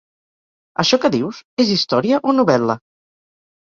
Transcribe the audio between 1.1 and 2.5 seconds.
dius, és història o